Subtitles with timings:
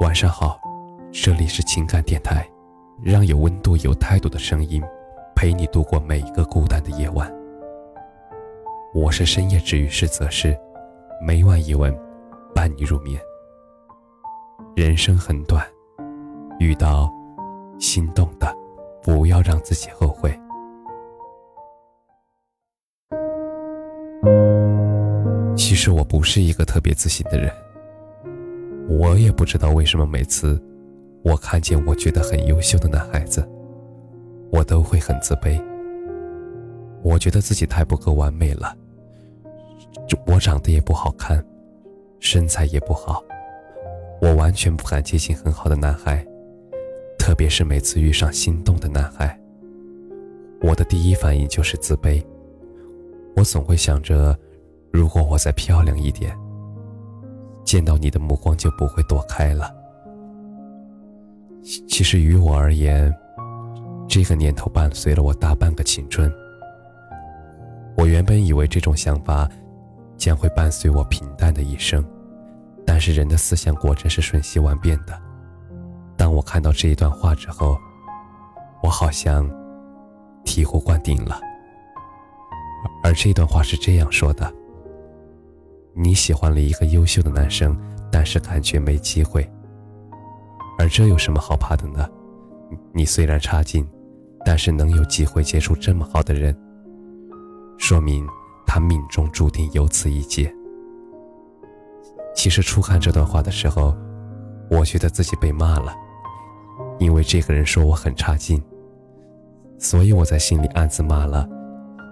[0.00, 0.60] 晚上好，
[1.12, 2.44] 这里是情感电台，
[3.00, 4.82] 让有温度、有态度的声音
[5.36, 7.32] 陪你度过每一个孤单的夜晚。
[8.92, 10.58] 我是深夜治愈师泽师，
[11.24, 11.96] 每晚一文
[12.52, 13.20] 伴你入眠。
[14.74, 15.64] 人生很短，
[16.58, 17.08] 遇到
[17.78, 18.52] 心动的，
[19.00, 20.36] 不要让自己后悔。
[25.56, 27.63] 其实我不是一个特别自信的人。
[28.96, 30.60] 我也不知道为什么每次
[31.22, 33.46] 我看见我觉得很优秀的男孩子，
[34.52, 35.60] 我都会很自卑。
[37.02, 38.74] 我觉得自己太不够完美了，
[40.26, 41.44] 我长得也不好看，
[42.20, 43.22] 身材也不好，
[44.20, 46.24] 我完全不敢接近很好的男孩，
[47.18, 49.38] 特别是每次遇上心动的男孩，
[50.62, 52.24] 我的第一反应就是自卑。
[53.34, 54.38] 我总会想着，
[54.92, 56.43] 如果我再漂亮一点。
[57.64, 59.74] 见到你的目光就不会躲开了。
[61.88, 63.12] 其实于我而言，
[64.06, 66.30] 这个念头伴随了我大半个青春。
[67.96, 69.48] 我原本以为这种想法
[70.16, 72.04] 将会伴随我平淡的一生，
[72.84, 75.18] 但是人的思想果真是瞬息万变的。
[76.16, 77.78] 当我看到这一段话之后，
[78.82, 79.48] 我好像
[80.44, 81.40] 醍醐灌顶了。
[83.02, 84.52] 而这段话是这样说的。
[85.96, 87.76] 你喜欢了一个优秀的男生，
[88.10, 89.48] 但是感觉没机会。
[90.76, 92.08] 而这有什么好怕的呢？
[92.92, 93.88] 你虽然差劲，
[94.44, 96.56] 但是能有机会接触这么好的人，
[97.78, 98.26] 说明
[98.66, 100.52] 他命中注定有此一劫。
[102.34, 103.96] 其实初看这段话的时候，
[104.68, 105.94] 我觉得自己被骂了，
[106.98, 108.60] 因为这个人说我很差劲，
[109.78, 111.48] 所以我在心里暗自骂了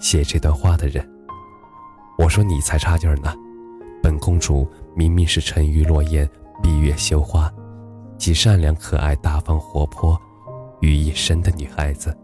[0.00, 1.06] 写这段话的人。
[2.16, 3.34] 我说你才差劲呢。
[4.02, 6.28] 本公主明明是沉鱼落雁、
[6.62, 7.52] 闭月羞花，
[8.16, 10.18] 既善良可爱、大方活泼
[10.80, 12.16] 于一身的女孩子，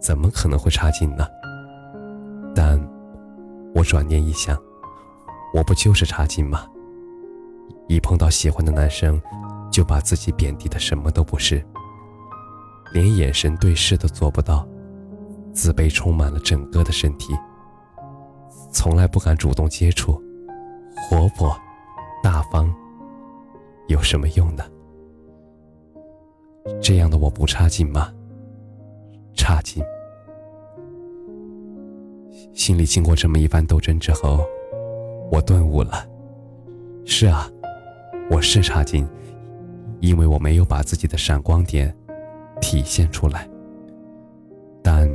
[0.00, 1.26] 怎么可能会差劲呢？
[2.54, 2.80] 但，
[3.74, 4.58] 我转念一想，
[5.54, 6.66] 我不就是差劲吗？
[7.88, 9.20] 一碰到喜欢的男生，
[9.70, 11.64] 就把自己贬低的什么都不是，
[12.92, 14.66] 连眼神对视都做不到，
[15.52, 17.32] 自卑充满了整个的身体，
[18.72, 20.20] 从来不敢主动接触。
[21.08, 21.56] 活泼、
[22.20, 22.68] 大方，
[23.86, 24.64] 有什么用呢？
[26.82, 28.12] 这样的我不差劲吗？
[29.32, 29.84] 差劲。
[32.52, 34.44] 心里经过这么一番斗争之后，
[35.30, 36.04] 我顿悟了。
[37.04, 37.48] 是啊，
[38.28, 39.08] 我是差劲，
[40.00, 41.96] 因为我没有把自己的闪光点
[42.60, 43.48] 体现出来。
[44.82, 45.08] 但，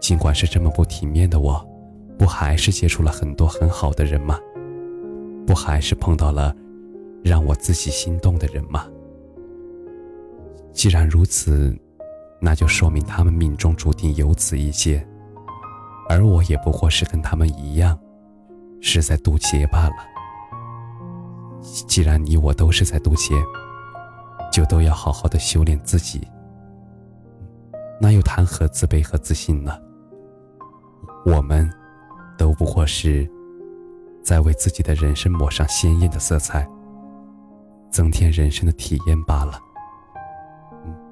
[0.00, 1.62] 尽管是这么不体面的我，
[2.18, 4.38] 不还是接触了很多很好的人吗？
[5.50, 6.54] 不还是碰到了
[7.24, 8.86] 让我自己心动的人吗？
[10.72, 11.76] 既然如此，
[12.40, 15.04] 那就说明他们命中注定有此一劫，
[16.08, 17.98] 而我也不过是跟他们一样，
[18.80, 19.96] 是在渡劫罢了。
[21.88, 23.34] 既然你我都是在渡劫，
[24.52, 26.20] 就都要好好的修炼自己，
[28.00, 29.76] 那又谈何自卑和自信呢？
[31.26, 31.68] 我们
[32.38, 33.28] 都不过是。
[34.30, 36.64] 在为自己的人生抹上鲜艳的色彩，
[37.90, 39.60] 增添人生的体验罢了。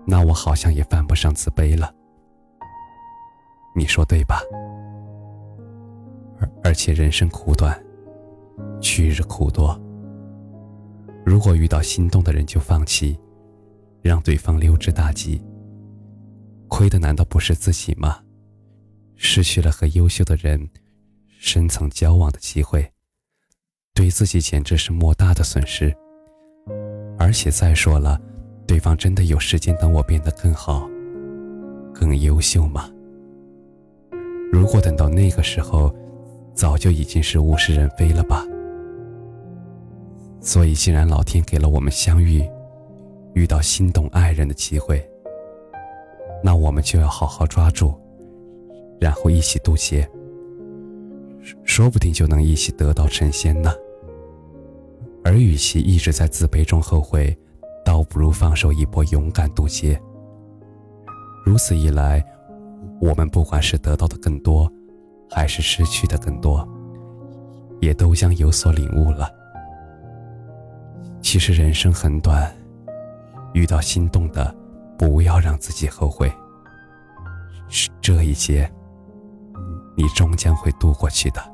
[0.06, 1.92] 那我好像也犯不上自卑了，
[3.74, 4.40] 你说对吧？
[6.38, 7.76] 而而且人生苦短，
[8.80, 9.76] 去日苦多。
[11.26, 13.18] 如果遇到心动的人就放弃，
[14.00, 15.44] 让对方溜之大吉，
[16.68, 18.20] 亏的难道不是自己吗？
[19.16, 20.70] 失去了和优秀的人
[21.40, 22.88] 深层交往的机会。
[23.98, 25.92] 对自己简直是莫大的损失。
[27.18, 28.16] 而且再说了，
[28.64, 30.88] 对方真的有时间等我变得更好、
[31.92, 32.88] 更优秀吗？
[34.52, 35.92] 如果等到那个时候，
[36.54, 38.46] 早就已经是物是人非了吧。
[40.40, 42.48] 所以，既然老天给了我们相遇、
[43.34, 45.04] 遇到心动爱人的机会，
[46.40, 47.92] 那我们就要好好抓住，
[49.00, 50.08] 然后一起渡劫，
[51.64, 53.74] 说不定就能一起得道成仙呢。
[55.28, 57.36] 而与其一直在自卑中后悔，
[57.84, 60.00] 倒不如放手一搏，勇敢渡劫。
[61.44, 62.24] 如此一来，
[62.98, 64.72] 我们不管是得到的更多，
[65.30, 66.66] 还是失去的更多，
[67.78, 69.30] 也都将有所领悟了。
[71.20, 72.50] 其实人生很短，
[73.52, 74.56] 遇到心动的，
[74.96, 76.32] 不要让自己后悔。
[78.00, 78.72] 这一劫，
[79.94, 81.52] 你终将会渡过去的。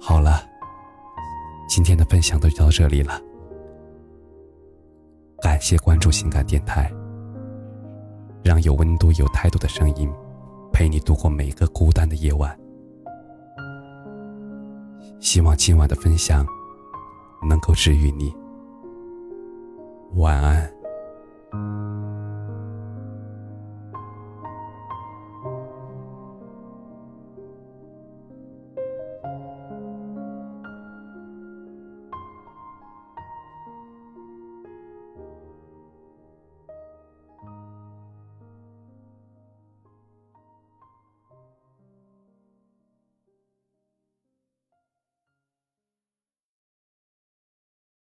[0.00, 0.48] 好了。
[1.82, 3.18] 今天的分享都就到这里了，
[5.40, 6.92] 感谢关注情感电台，
[8.44, 10.12] 让有温度、有态度的声音
[10.74, 12.54] 陪你度过每个孤单的夜晚。
[15.20, 16.46] 希望今晚的分享
[17.48, 18.30] 能够治愈你。
[20.16, 20.79] 晚安。